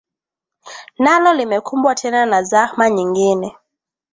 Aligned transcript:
nalo 0.99 1.33
limekumbwa 1.33 1.95
tena 1.95 2.25
na 2.25 2.43
zahma 2.43 2.89
nyingine 2.89 3.57